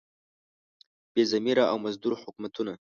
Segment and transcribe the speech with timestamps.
[1.13, 2.73] بې ضمیره او مزدور حکومتونه.